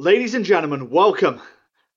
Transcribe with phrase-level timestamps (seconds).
[0.00, 1.40] Ladies and gentlemen, welcome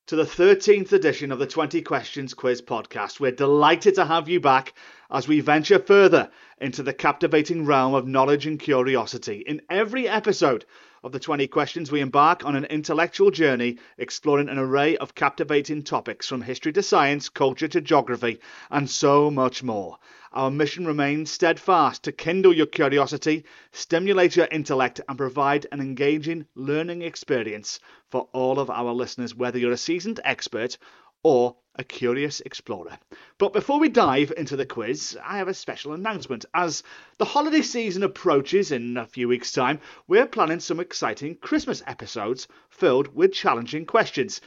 [0.08, 3.20] to the 13th edition of the 20 Questions Quiz podcast.
[3.20, 4.74] We're delighted to have you back
[5.12, 9.44] as we venture further into the captivating realm of knowledge and curiosity.
[9.46, 10.66] In every episode
[11.04, 15.82] of the 20 Questions, we embark on an intellectual journey exploring an array of captivating
[15.82, 18.40] topics from history to science, culture to geography,
[18.70, 19.98] and so much more.
[20.32, 26.46] Our mission remains steadfast to kindle your curiosity, stimulate your intellect, and provide an engaging
[26.54, 27.80] learning experience
[28.10, 30.78] for all of our listeners, whether you're a seasoned expert
[31.24, 33.00] or a curious explorer.
[33.38, 36.46] But before we dive into the quiz, I have a special announcement.
[36.54, 36.84] As
[37.18, 42.48] the holiday season approaches in a few weeks' time, we're planning some exciting Christmas episodes
[42.70, 44.42] filled with challenging questions.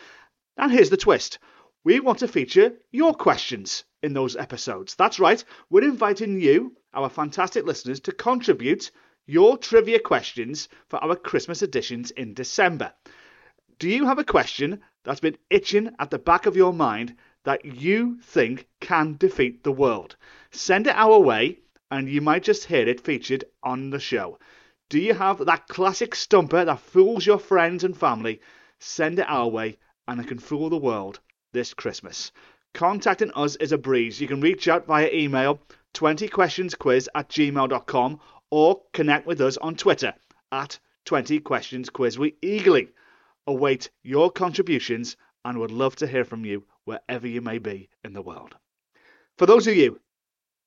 [0.56, 1.38] And here's the twist.
[1.82, 4.94] We want to feature your questions in those episodes.
[4.94, 8.90] That's right, we're inviting you, our fantastic listeners, to contribute
[9.26, 12.92] your trivia questions for our Christmas editions in December.
[13.78, 17.64] Do you have a question that's been itching at the back of your mind that
[17.64, 20.16] you think can defeat the world?
[20.50, 24.38] Send it our way and you might just hear it featured on the show.
[24.88, 28.40] Do you have that classic stumper that fools your friends and family?
[28.80, 31.20] Send it our way and it can fool the world
[31.52, 32.32] this Christmas.
[32.74, 34.20] Contacting us is a breeze.
[34.20, 35.60] You can reach out via email
[35.94, 38.20] 20questionsquiz at gmail.com
[38.50, 40.14] or connect with us on Twitter
[40.50, 42.18] at 20questionsquiz.
[42.18, 42.88] We eagerly
[43.46, 48.12] await your contributions and would love to hear from you wherever you may be in
[48.12, 48.56] the world.
[49.36, 50.00] For those of you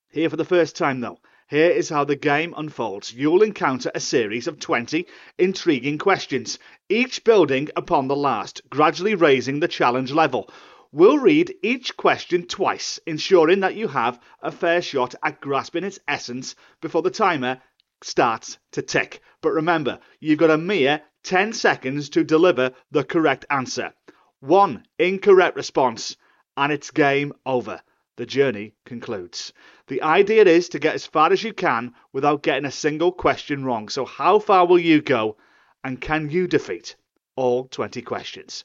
[0.10, 1.20] here for the first time, though,
[1.50, 3.14] here is how the game unfolds.
[3.14, 9.60] You'll encounter a series of 20 intriguing questions, each building upon the last, gradually raising
[9.60, 10.50] the challenge level.
[10.92, 16.00] We'll read each question twice, ensuring that you have a fair shot at grasping its
[16.08, 17.62] essence before the timer
[18.02, 19.22] starts to tick.
[19.42, 23.92] But remember, you've got a mere 10 seconds to deliver the correct answer.
[24.40, 26.16] One incorrect response,
[26.56, 27.82] and it's game over.
[28.16, 29.52] The journey concludes.
[29.88, 33.66] The idea is to get as far as you can without getting a single question
[33.66, 33.90] wrong.
[33.90, 35.36] So, how far will you go,
[35.84, 36.96] and can you defeat
[37.36, 38.64] all 20 questions?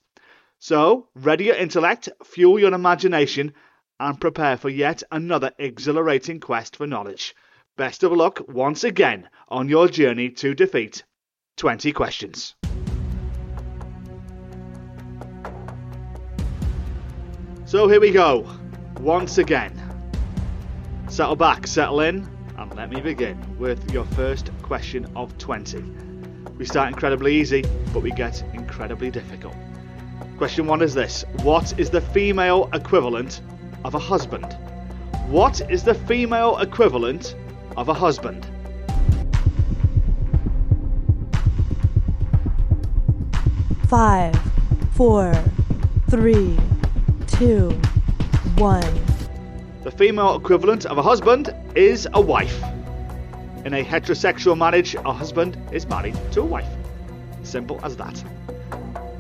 [0.61, 3.55] So, ready your intellect, fuel your imagination,
[3.99, 7.35] and prepare for yet another exhilarating quest for knowledge.
[7.77, 11.03] Best of luck once again on your journey to defeat
[11.57, 12.55] 20 questions.
[17.65, 18.47] So here we go,
[19.01, 19.73] once again.
[21.09, 25.83] Settle back, settle in, and let me begin with your first question of 20.
[26.59, 29.55] We start incredibly easy, but we get incredibly difficult.
[30.37, 33.41] Question one is this What is the female equivalent
[33.85, 34.57] of a husband?
[35.29, 37.35] What is the female equivalent
[37.77, 38.47] of a husband?
[43.93, 44.35] Five,
[44.95, 45.35] four,
[46.09, 46.59] three,
[47.27, 47.69] two,
[48.57, 48.81] one.
[49.85, 52.59] The female equivalent of a husband is a wife.
[53.67, 56.71] In a heterosexual marriage, a husband is married to a wife.
[57.43, 58.25] Simple as that.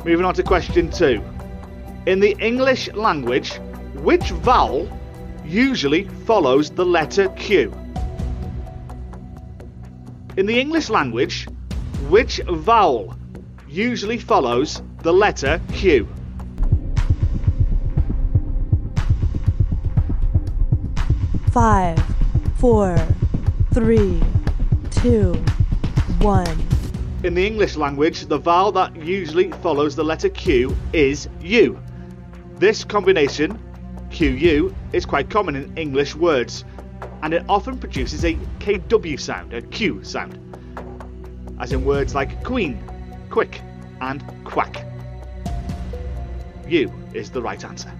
[0.06, 1.22] Moving on to question two.
[2.06, 3.56] In the English language,
[3.97, 4.88] which vowel
[5.44, 7.75] usually follows the letter Q?
[10.38, 11.47] In the English language,
[12.09, 13.15] which vowel
[13.72, 16.06] usually follows the letter Q?
[21.50, 21.99] Five,
[22.59, 22.99] four,
[23.72, 24.22] three,
[24.91, 25.32] two,
[26.21, 26.47] one.
[27.25, 31.78] In the English language, the vowel that usually follows the letter Q is U.
[32.56, 33.59] This combination,
[34.11, 36.66] QU, is quite common in English words,
[37.22, 40.38] and it often produces a KW sound, a Q sound,
[41.59, 42.78] as in words like queen,
[43.32, 43.62] quick,
[44.03, 44.84] and quack.
[46.69, 47.91] U is the right answer.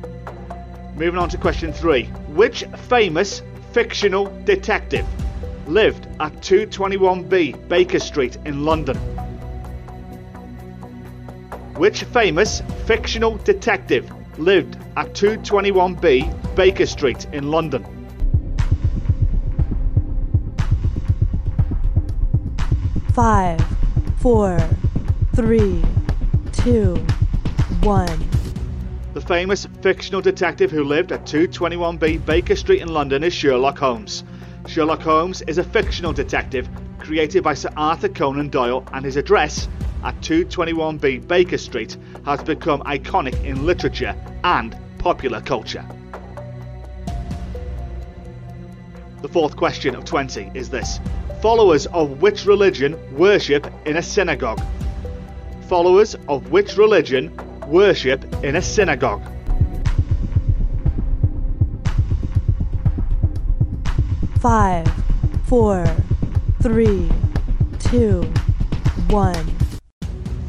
[0.95, 2.05] Moving on to question three.
[2.35, 3.41] Which famous
[3.73, 5.07] fictional detective
[5.67, 8.99] lived at 221B Baker Street in London?
[11.77, 17.83] Which famous fictional detective lived at 221B Baker Street in London?
[23.15, 23.65] Five,
[24.19, 24.59] four,
[25.35, 25.83] three,
[26.53, 26.95] two,
[27.81, 28.29] one.
[29.15, 34.25] The famous fictional detective who lived at 221B Baker Street in London is Sherlock Holmes.
[34.67, 36.69] Sherlock Holmes is a fictional detective
[36.99, 39.69] created by Sir Arthur Conan Doyle, and his address
[40.05, 41.97] at 221B Baker Street
[42.27, 44.15] has become iconic in literature
[44.45, 45.85] and popular culture.
[49.23, 51.01] The fourth question of 20 is this
[51.41, 54.61] Followers of which religion worship in a synagogue?
[55.73, 57.35] Followers of which religion
[57.67, 59.23] worship in a synagogue?
[64.39, 64.87] Five,
[65.47, 65.87] four,
[66.61, 67.09] three,
[67.79, 68.21] two,
[69.09, 69.47] one.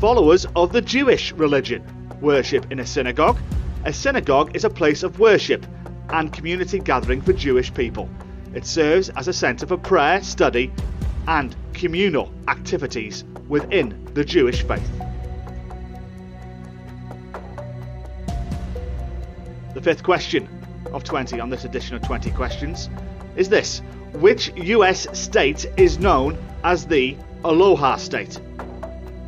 [0.02, 1.82] Followers of the Jewish religion
[2.20, 3.40] worship in a synagogue.
[3.86, 5.66] A synagogue is a place of worship
[6.10, 8.10] and community gathering for Jewish people.
[8.54, 10.70] It serves as a centre for prayer, study,
[11.30, 15.03] and communal activities within the Jewish faith.
[19.84, 20.48] Fifth question
[20.94, 22.90] of 20 on this edition of 20 questions
[23.36, 23.82] is this
[24.14, 28.40] Which US state is known as the Aloha State?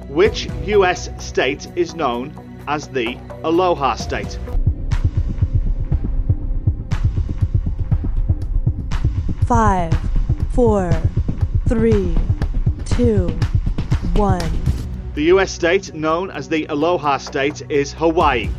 [0.07, 2.33] Which US state is known
[2.69, 4.39] as the Aloha State?
[9.45, 9.93] Five,
[10.51, 10.89] four,
[11.67, 12.15] three,
[12.85, 13.27] two,
[14.15, 14.41] one.
[15.15, 18.49] The US state known as the Aloha State is Hawaii.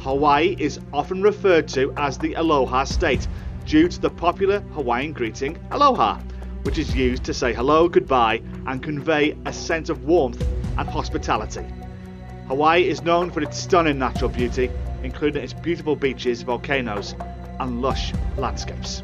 [0.00, 3.28] Hawaii is often referred to as the Aloha State
[3.66, 6.18] due to the popular Hawaiian greeting Aloha,
[6.62, 10.42] which is used to say hello, goodbye, and convey a sense of warmth
[10.78, 11.66] and hospitality.
[12.48, 14.70] Hawaii is known for its stunning natural beauty,
[15.02, 17.14] including its beautiful beaches, volcanoes,
[17.58, 19.02] and lush landscapes.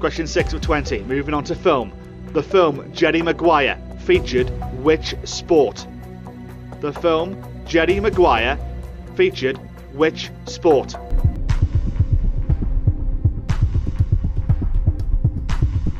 [0.00, 1.92] Question 6 of 20, moving on to film.
[2.32, 4.50] The film Jerry Maguire featured
[4.82, 5.86] which sport?
[6.80, 8.58] The film Jerry Maguire
[9.16, 9.58] featured
[9.94, 10.94] which sport?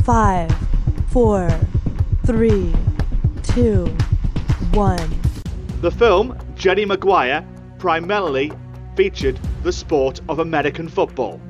[0.03, 0.55] Five,
[1.09, 1.49] four,
[2.27, 2.75] three,
[3.43, 3.87] two,
[4.73, 5.21] one.
[5.81, 7.47] The film Jerry Maguire
[7.79, 8.53] primarily
[8.95, 11.41] featured the sport of American football.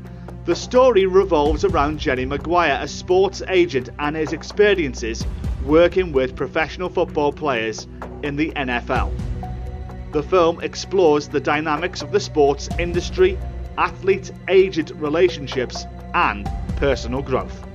[0.44, 5.26] The story revolves around Jerry Maguire, a sports agent, and his experiences
[5.64, 7.88] working with professional football players
[8.22, 9.10] in the NFL.
[10.14, 13.36] The film explores the dynamics of the sports industry,
[13.76, 17.66] athlete agent relationships, and personal growth.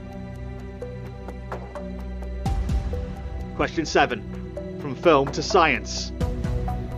[3.58, 6.14] Question 7 From film to science.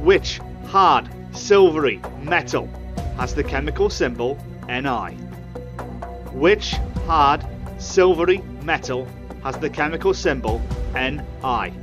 [0.01, 2.69] Which hard, silvery metal
[3.17, 4.37] has the chemical symbol
[4.69, 5.15] Ni?
[6.33, 6.75] Which
[7.07, 7.43] hard,
[7.79, 9.07] silvery metal
[9.41, 10.61] has the chemical symbol
[10.93, 11.80] Ni?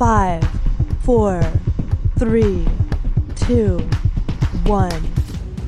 [0.00, 0.42] Five,
[1.02, 1.42] four,
[2.18, 2.66] three,
[3.36, 3.80] two,
[4.64, 5.12] one.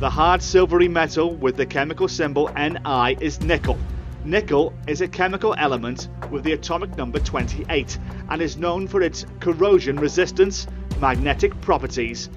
[0.00, 3.78] The hard silvery metal with the chemical symbol Ni is nickel.
[4.24, 7.98] Nickel is a chemical element with the atomic number 28
[8.30, 10.66] and is known for its corrosion resistance,
[10.98, 12.30] magnetic properties,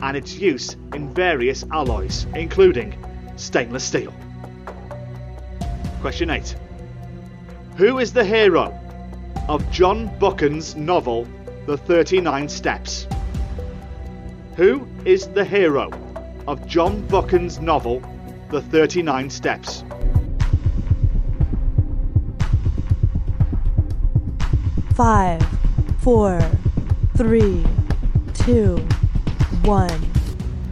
[0.00, 2.96] and its use in various alloys, including
[3.36, 4.14] stainless steel.
[6.00, 6.56] Question 8.
[7.76, 8.72] Who is the hero
[9.48, 11.28] of John Buchan's novel
[11.64, 13.06] The 39 Steps?
[14.56, 15.92] Who is the hero
[16.48, 18.02] of John Buchan's novel
[18.50, 19.84] The 39 Steps?
[24.96, 25.40] Five,
[26.00, 26.40] four,
[27.16, 27.64] three,
[28.34, 28.78] two,
[29.62, 29.88] one.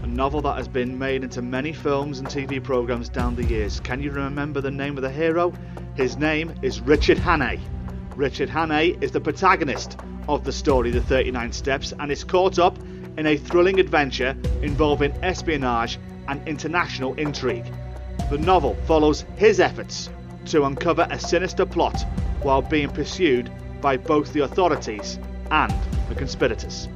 [0.02, 3.78] A novel that has been made into many films and TV programs down the years.
[3.78, 5.52] Can you remember the name of the hero?
[5.94, 7.60] His name is Richard Hannay.
[8.16, 9.96] Richard Hannay is the protagonist
[10.34, 12.78] of the story The 39 Steps and is caught up
[13.16, 17.66] in a thrilling adventure involving espionage and international intrigue.
[18.30, 20.08] The novel follows his efforts
[20.46, 22.06] to uncover a sinister plot
[22.42, 25.18] while being pursued by both the authorities
[25.50, 25.74] and
[26.08, 26.88] the conspirators.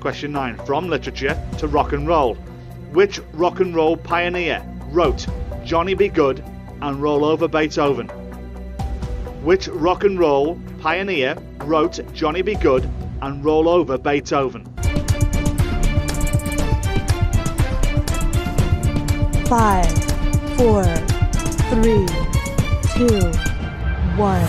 [0.00, 2.36] Question 9 From literature to rock and roll.
[2.92, 5.26] Which rock and roll pioneer wrote
[5.62, 6.08] Johnny B.
[6.08, 6.42] Goode
[6.80, 8.10] and Roll Over Beethoven?
[9.42, 12.56] Which rock and roll pioneer wrote Johnny B.
[12.56, 12.86] Goode
[13.22, 14.66] and Roll Over Beethoven?
[19.46, 19.90] Five,
[20.58, 20.84] four,
[21.70, 22.06] three,
[22.92, 23.32] two,
[24.18, 24.46] one.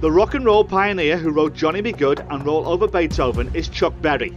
[0.00, 1.92] The rock and roll pioneer who wrote Johnny B.
[1.92, 4.34] Goode and Roll Over Beethoven is Chuck Berry.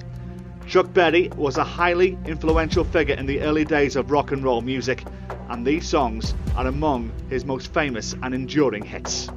[0.67, 4.59] Chuck Berry was a highly influential figure in the early days of rock and roll
[4.59, 5.05] music,
[5.51, 9.29] and these songs are among his most famous and enduring hits.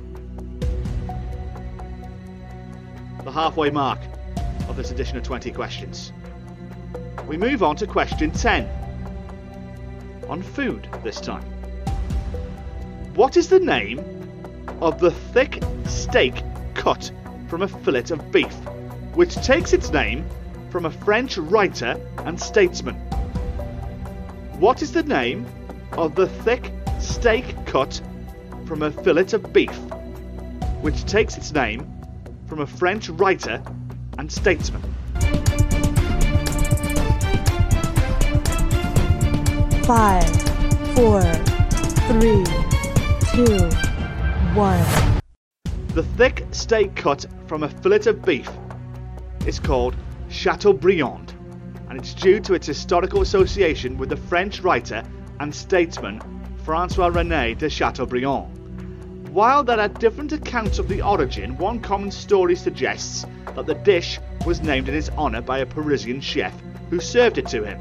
[3.25, 3.99] The halfway mark
[4.69, 6.13] of this edition of 20 questions.
[7.27, 8.69] We move on to question 10.
[10.29, 11.43] On food this time.
[13.15, 13.99] What is the name
[14.81, 16.45] of the thick steak
[16.75, 17.11] cut
[17.49, 18.55] from a fillet of beef,
[19.15, 20.25] which takes its name
[20.71, 22.95] from a French writer and statesman.
[24.61, 25.45] What is the name
[25.97, 28.01] of the thick steak cut
[28.67, 29.75] from a fillet of beef,
[30.81, 31.89] which takes its name
[32.47, 33.63] from a French writer
[34.19, 34.83] and statesman?
[39.85, 40.25] Five,
[40.95, 41.23] four,
[42.09, 42.45] three,
[43.35, 43.69] two,
[44.55, 44.85] one.
[45.95, 48.51] The thick steak cut from a fillet of beef
[49.47, 49.95] is called
[50.29, 51.35] Chateaubriand,
[51.89, 55.05] and it's due to its historical association with the French writer
[55.41, 56.21] and statesman
[56.65, 58.51] Francois René de Chateaubriand.
[59.31, 64.21] While there are different accounts of the origin, one common story suggests that the dish
[64.47, 66.55] was named in his honour by a Parisian chef
[66.91, 67.81] who served it to him.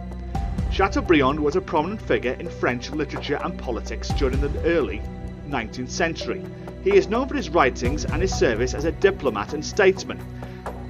[0.72, 5.02] Chateaubriand was a prominent figure in French literature and politics during the early
[5.48, 6.44] 19th century.
[6.84, 10.20] He is known for his writings and his service as a diplomat and statesman.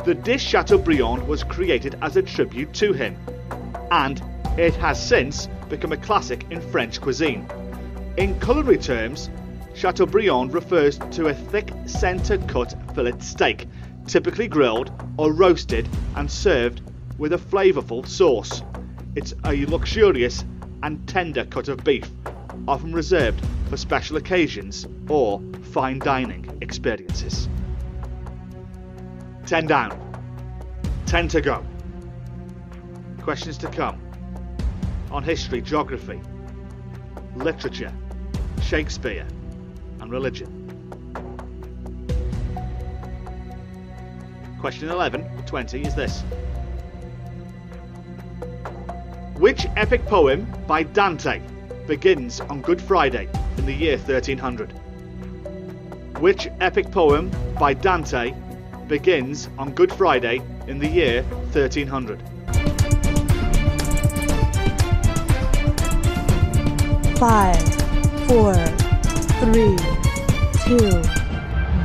[0.05, 3.17] The dish Chateaubriand was created as a tribute to him,
[3.91, 4.21] and
[4.57, 7.47] it has since become a classic in French cuisine.
[8.17, 9.29] In culinary terms,
[9.73, 13.67] Chateaubriand refers to a thick centre cut fillet steak,
[14.05, 16.81] typically grilled or roasted and served
[17.17, 18.61] with a flavourful sauce.
[19.15, 20.45] It's a luxurious
[20.83, 22.07] and tender cut of beef,
[22.67, 25.41] often reserved for special occasions or
[25.71, 27.49] fine dining experiences.
[29.47, 29.99] 10 down,
[31.07, 31.65] 10 to go.
[33.21, 34.02] Questions to come
[35.13, 36.19] on history, geography,
[37.35, 37.93] literature,
[38.63, 39.27] Shakespeare,
[40.01, 40.49] and religion.
[44.59, 46.21] Question 11 20 is this.
[49.37, 51.41] Which epic poem by Dante
[51.85, 54.71] begins on Good Friday in the year 1300?
[56.19, 57.29] Which epic poem
[57.59, 58.33] by Dante
[58.87, 62.32] begins on Good Friday in the year 1300?
[67.17, 67.57] Five,
[68.27, 68.53] four,
[69.39, 69.77] three,
[70.65, 71.01] two,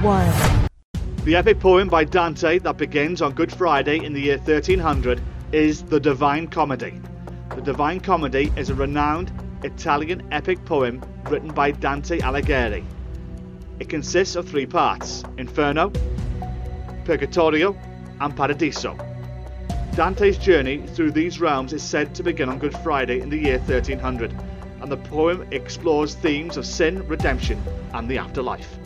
[0.03, 0.33] one.
[1.25, 5.21] The epic poem by Dante that begins on Good Friday in the year 1300
[5.53, 7.01] is The Divine Comedy.
[7.55, 9.31] The Divine Comedy is a renowned
[9.63, 12.85] Italian epic poem written by Dante Alighieri.
[13.79, 15.93] It consists of three parts Inferno,
[17.05, 17.77] Purgatorio,
[18.21, 18.97] and Paradiso.
[19.95, 23.59] Dante's journey through these realms is said to begin on Good Friday in the year
[23.59, 24.33] 1300,
[24.81, 27.63] and the poem explores themes of sin, redemption,
[27.95, 28.79] and the afterlife.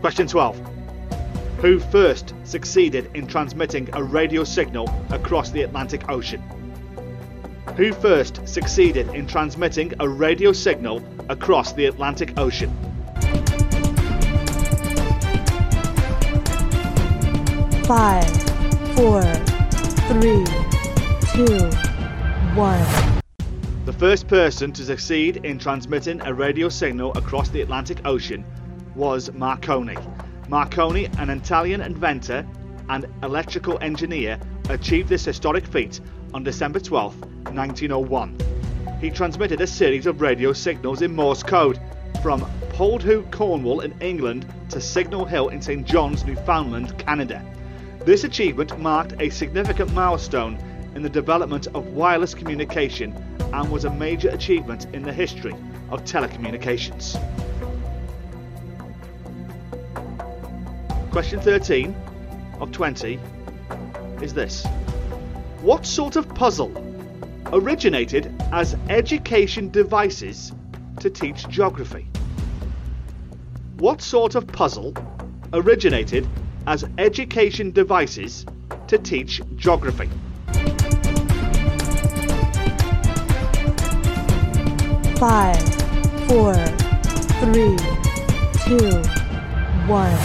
[0.00, 0.58] Question 12.
[1.58, 6.42] Who first succeeded in transmitting a radio signal across the Atlantic Ocean?
[7.76, 12.70] Who first succeeded in transmitting a radio signal across the Atlantic Ocean?
[17.84, 18.30] Five,
[18.94, 19.22] four,
[20.08, 20.59] three,
[21.46, 21.70] two,
[22.54, 22.84] one.
[23.86, 28.44] The first person to succeed in transmitting a radio signal across the Atlantic Ocean
[28.94, 29.96] was Marconi.
[30.48, 32.46] Marconi, an Italian inventor
[32.90, 36.00] and electrical engineer, achieved this historic feat
[36.34, 37.18] on December 12,
[37.54, 38.36] 1901.
[39.00, 41.80] He transmitted a series of radio signals in Morse code
[42.22, 42.42] from
[42.74, 47.42] Poldhu, Cornwall in England to Signal Hill in St John's, Newfoundland, Canada.
[48.04, 50.58] This achievement marked a significant milestone
[50.94, 53.12] in the development of wireless communication
[53.52, 55.54] and was a major achievement in the history
[55.90, 57.18] of telecommunications.
[61.10, 61.94] Question 13
[62.60, 63.18] of 20
[64.22, 64.64] is this
[65.62, 66.72] What sort of puzzle
[67.52, 70.52] originated as education devices
[71.00, 72.06] to teach geography?
[73.78, 74.94] What sort of puzzle
[75.52, 76.28] originated
[76.66, 78.46] as education devices
[78.86, 80.08] to teach geography?
[85.20, 85.58] Five,
[86.28, 86.54] four,
[87.44, 87.76] three,
[88.64, 89.02] two,
[89.86, 90.18] one.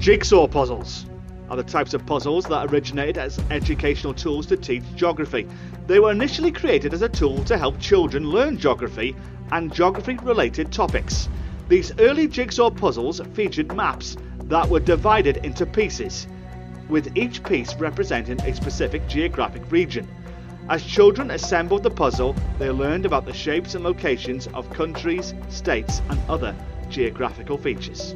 [0.00, 1.04] Jigsaw puzzles
[1.50, 5.46] are the types of puzzles that originated as educational tools to teach geography.
[5.86, 9.14] They were initially created as a tool to help children learn geography
[9.52, 11.28] and geography related topics.
[11.68, 16.26] These early jigsaw puzzles featured maps that were divided into pieces,
[16.88, 20.08] with each piece representing a specific geographic region.
[20.70, 26.02] As children assembled the puzzle, they learned about the shapes and locations of countries, states,
[26.10, 26.54] and other
[26.90, 28.14] geographical features.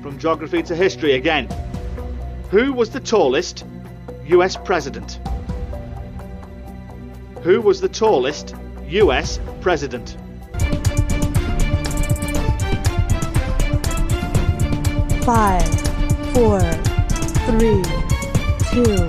[0.00, 1.46] From geography to history again.
[2.50, 3.66] Who was the tallest
[4.24, 5.20] US president?
[7.42, 8.54] Who was the tallest
[8.88, 10.16] US president?
[15.22, 15.68] Five,
[16.32, 16.60] four,
[17.46, 17.99] three,
[18.70, 19.08] two,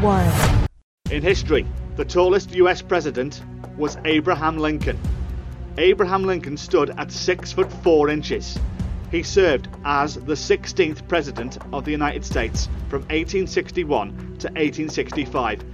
[0.00, 0.32] one.
[1.10, 1.66] In history,
[1.96, 3.42] the tallest US president
[3.76, 4.96] was Abraham Lincoln.
[5.78, 8.56] Abraham Lincoln stood at 6 foot 4 inches.
[9.10, 15.64] He served as the 16th President of the United States from 1861 to 1865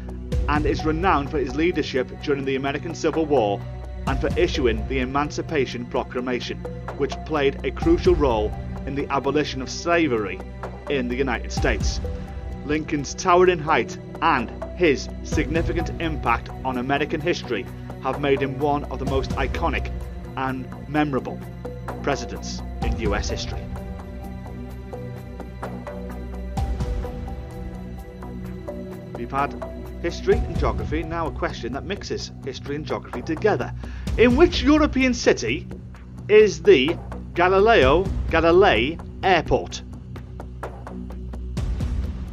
[0.49, 3.61] and is renowned for his leadership during the American Civil War
[4.07, 6.59] and for issuing the Emancipation Proclamation,
[6.97, 8.51] which played a crucial role
[8.87, 10.41] in the abolition of slavery
[10.89, 12.01] in the United States.
[12.65, 17.67] Lincoln's towering height and his significant impact on American history
[18.03, 19.93] have made him one of the most iconic
[20.37, 21.39] and memorable
[22.03, 23.61] presidents in US history.
[29.17, 29.55] We've had
[30.03, 33.73] history and geography, now a question that mixes history and geography together.
[34.19, 35.67] In which European city
[36.29, 36.97] is the
[37.35, 39.83] Galileo Galilei Airport?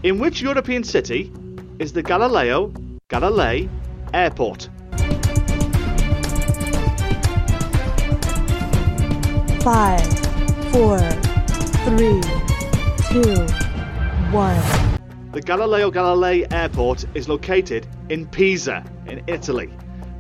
[0.03, 1.31] In which European city
[1.77, 2.73] is the Galileo
[3.07, 3.69] Galilei
[4.15, 4.67] Airport?
[9.61, 10.01] Five,
[10.71, 10.97] four,
[11.85, 12.19] three,
[13.11, 13.45] two,
[14.31, 14.57] one.
[15.33, 19.69] The Galileo Galilei Airport is located in Pisa, in Italy.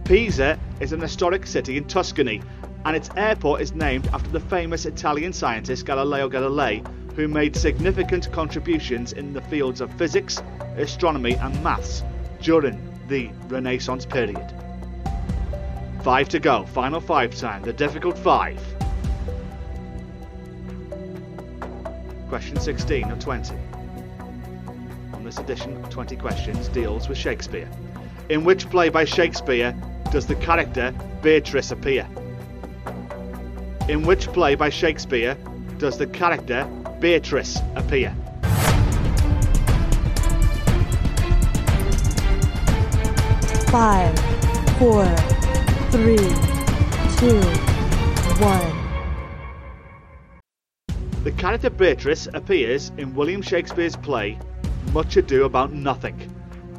[0.03, 2.43] Pisa is an historic city in Tuscany,
[2.85, 8.31] and its airport is named after the famous Italian scientist Galileo Galilei, who made significant
[8.31, 10.41] contributions in the fields of physics,
[10.77, 12.03] astronomy, and maths
[12.41, 14.53] during the Renaissance period.
[16.03, 18.59] Five to go, final five time, the difficult five.
[22.29, 23.55] Question 16 of 20
[25.21, 27.69] on this edition of 20 Questions deals with Shakespeare.
[28.29, 29.75] In which play by Shakespeare
[30.11, 30.91] does the character
[31.21, 32.07] Beatrice appear?
[33.87, 35.35] In which play by Shakespeare
[35.77, 36.67] does the character
[37.01, 38.15] Beatrice appear?
[43.71, 44.19] Five,
[44.77, 45.03] four,
[45.89, 46.17] three,
[47.17, 47.41] two,
[48.37, 48.77] one.
[51.23, 54.37] The character Beatrice appears in William Shakespeare's play
[54.93, 56.31] Much Ado About Nothing.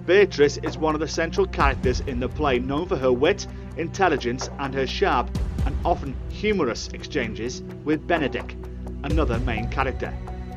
[0.06, 4.50] Beatrice is one of the central characters in the play, known for her wit, intelligence,
[4.60, 8.61] and her sharp and often humorous exchanges with Benedick,
[9.04, 10.12] another main character.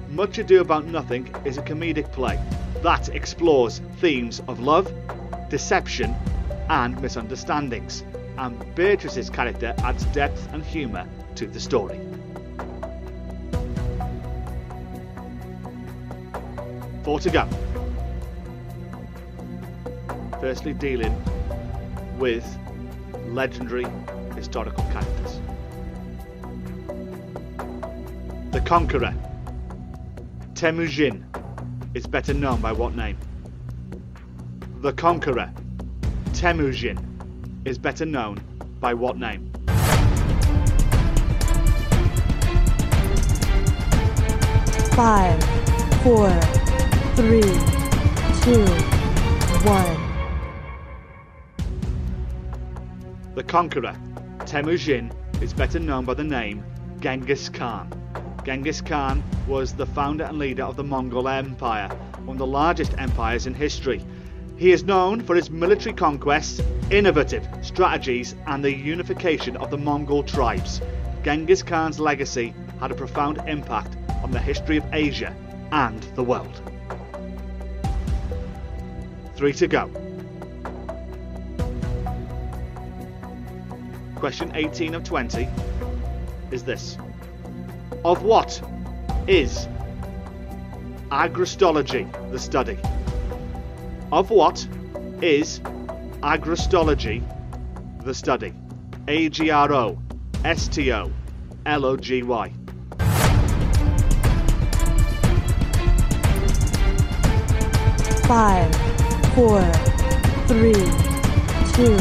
[0.10, 2.40] Much Ado About Nothing is a comedic play
[2.82, 4.92] that explores themes of love,
[5.50, 6.16] deception,
[6.70, 8.04] and misunderstandings,
[8.38, 12.00] and Beatrice's character adds depth and humour to the story.
[17.04, 17.48] Four to go.
[20.40, 21.16] Firstly, dealing
[22.18, 22.46] with
[23.28, 23.86] legendary
[24.36, 25.40] historical characters.
[28.66, 29.14] Conqueror.
[30.56, 31.24] Temujin
[31.94, 33.16] is better known by what name?
[34.82, 35.54] The Conqueror.
[36.34, 36.98] Temujin
[37.64, 38.42] is better known
[38.80, 39.52] by what name?
[44.96, 45.44] Five,
[46.02, 46.32] four,
[47.14, 47.44] three,
[48.42, 48.66] two,
[49.62, 50.02] one.
[53.36, 53.96] The Conqueror,
[54.48, 56.64] Temujin, is better known by the name
[57.00, 57.92] Genghis Khan.
[58.46, 61.88] Genghis Khan was the founder and leader of the Mongol Empire,
[62.26, 64.06] one of the largest empires in history.
[64.56, 70.22] He is known for his military conquests, innovative strategies, and the unification of the Mongol
[70.22, 70.80] tribes.
[71.24, 75.36] Genghis Khan's legacy had a profound impact on the history of Asia
[75.72, 76.62] and the world.
[79.36, 79.90] Three to go.
[84.14, 85.48] Question 18 of 20
[86.52, 87.00] is this
[88.06, 88.62] Of what
[89.28, 89.68] is
[91.10, 92.78] agrostology the study?
[94.12, 94.68] Of what
[95.24, 95.60] is
[96.22, 97.24] agrostology
[98.04, 98.54] the study?
[99.08, 99.98] A G R O
[100.44, 101.12] S T O
[101.66, 102.54] L O G Y.
[108.28, 108.76] Five,
[109.34, 109.64] four,
[110.46, 110.74] three,
[111.74, 111.98] two,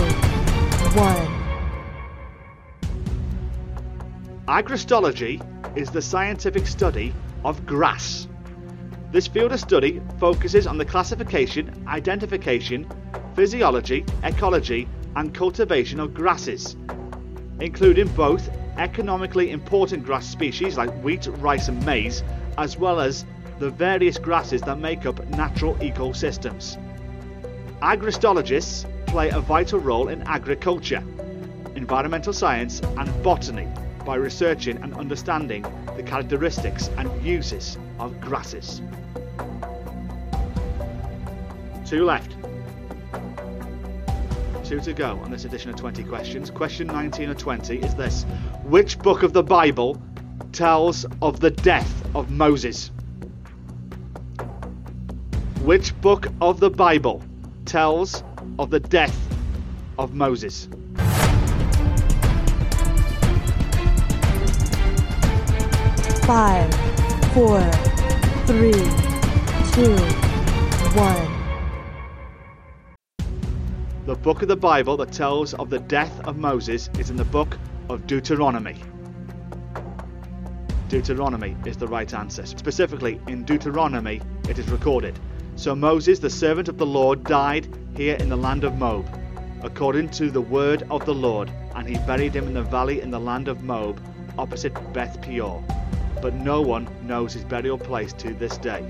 [1.01, 1.31] one.
[4.47, 5.41] Agrostology
[5.77, 7.13] is the scientific study
[7.45, 8.29] of grass.
[9.11, 12.89] This field of study focuses on the classification, identification,
[13.35, 16.77] physiology, ecology, and cultivation of grasses,
[17.61, 22.23] including both economically important grass species like wheat, rice, and maize,
[22.59, 23.25] as well as
[23.59, 26.77] the various grasses that make up natural ecosystems.
[27.81, 31.05] Agrostologists play a vital role in agriculture,
[31.77, 33.69] environmental science, and botany
[34.05, 35.65] by researching and understanding
[35.97, 38.83] the characteristics and uses of grasses.
[41.87, 42.37] Two left.
[44.65, 46.51] Two to go on this edition of 20 questions.
[46.51, 48.25] Question 19 or 20 is this
[48.65, 50.01] Which book of the Bible
[50.53, 52.91] tells of the death of Moses?
[55.63, 57.23] Which book of the Bible
[57.65, 58.23] tells
[58.59, 59.19] of the death
[59.99, 60.69] of Moses?
[66.27, 66.73] Five,
[67.35, 67.61] four,
[68.47, 68.73] three,
[69.73, 69.95] two,
[70.97, 71.29] one.
[74.07, 77.27] The book of the Bible that tells of the death of Moses is in the
[77.27, 77.59] book
[77.91, 78.83] of Deuteronomy.
[80.89, 82.47] Deuteronomy is the right answer.
[82.47, 85.19] Specifically, in Deuteronomy, it is recorded.
[85.57, 89.07] So Moses, the servant of the Lord, died here in the land of Moab,
[89.63, 93.11] according to the word of the Lord, and he buried him in the valley in
[93.11, 94.01] the land of Moab,
[94.39, 95.63] opposite Beth Peor.
[96.25, 98.83] But no one knows his burial place to this day.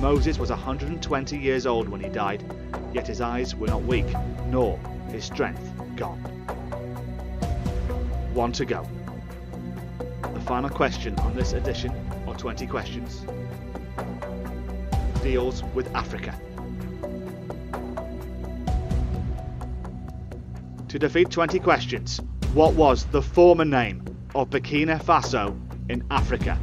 [0.00, 2.42] Moses was 120 years old when he died,
[2.94, 4.06] yet his eyes were not weak,
[4.46, 4.80] nor
[5.10, 5.60] his strength
[5.96, 6.16] gone.
[8.32, 8.88] One to go.
[10.32, 11.92] The final question on this edition
[12.26, 13.26] of 20 questions
[15.22, 16.34] deals with Africa.
[20.88, 22.18] To defeat 20 questions,
[22.54, 24.02] what was the former name
[24.34, 25.54] of Burkina Faso
[25.88, 26.58] in Africa?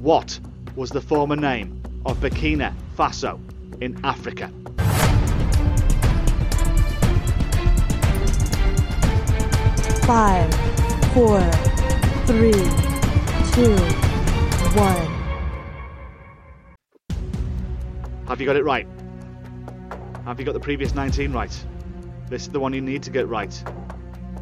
[0.00, 0.38] What
[0.76, 3.40] was the former name of Burkina Faso
[3.80, 4.50] in Africa?
[10.06, 10.54] Five,
[11.12, 11.40] four,
[12.26, 12.52] three,
[13.52, 13.76] two,
[14.74, 15.18] one.
[18.26, 18.86] Have you got it right?
[20.24, 21.64] Have you got the previous 19 right?
[22.28, 23.64] This is the one you need to get right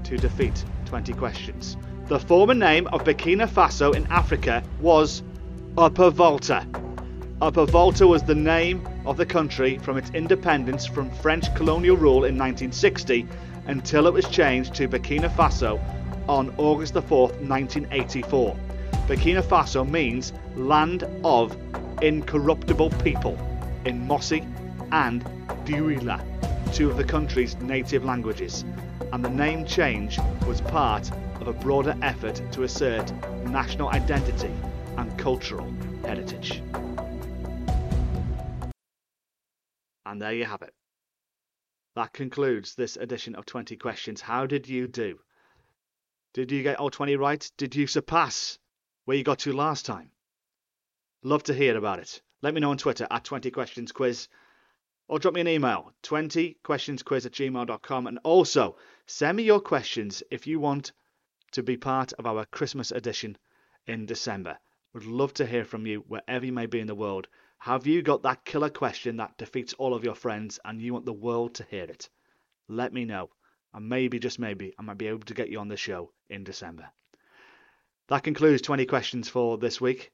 [0.05, 1.77] to defeat 20 questions.
[2.09, 5.25] The former name of Burkina Faso in Africa was
[5.77, 6.64] Upper Volta.
[7.42, 12.25] Upper Volta was the name of the country from its independence from French colonial rule
[12.25, 13.27] in 1960
[13.66, 15.81] until it was changed to Burkina Faso
[16.29, 18.57] on August 4, 1984.
[19.09, 21.57] Burkina Faso means land of
[22.03, 23.37] incorruptible people
[23.85, 24.47] in Mossi
[24.92, 25.25] and
[25.64, 26.23] Dioula,
[26.73, 28.64] two of the country's native languages,
[29.12, 31.11] and the name change was part
[31.46, 33.12] of a broader effort to assert
[33.46, 34.52] national identity
[34.96, 35.72] and cultural
[36.04, 36.61] heritage.
[40.04, 40.74] And there you have it.
[41.94, 44.20] That concludes this edition of 20 Questions.
[44.20, 45.20] How did you do?
[46.35, 47.48] Did you get all 20 right?
[47.56, 48.59] Did you surpass
[49.04, 50.11] where you got to last time?
[51.22, 52.22] Love to hear about it.
[52.42, 54.28] Let me know on Twitter at 20 Questions Quiz
[55.06, 60.48] or drop me an email 20questionsquiz at gmail.com and also send me your questions if
[60.48, 60.90] you want
[61.52, 63.37] to be part of our Christmas edition
[63.87, 64.59] in December.
[64.92, 67.28] Would love to hear from you wherever you may be in the world.
[67.59, 71.06] Have you got that killer question that defeats all of your friends and you want
[71.06, 72.09] the world to hear it?
[72.68, 73.30] Let me know.
[73.72, 76.44] And maybe, just maybe, I might be able to get you on the show in
[76.44, 76.90] December.
[78.09, 80.12] That concludes 20 questions for this week.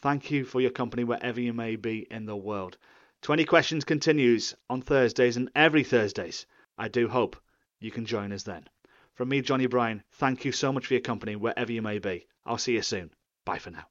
[0.00, 2.78] Thank you for your company wherever you may be in the world.
[3.22, 6.46] 20 questions continues on Thursdays and every Thursdays.
[6.78, 7.36] I do hope
[7.80, 8.68] you can join us then.
[9.14, 12.26] From me, Johnny Bryan, thank you so much for your company wherever you may be.
[12.46, 13.10] I'll see you soon.
[13.44, 13.86] Bye for now.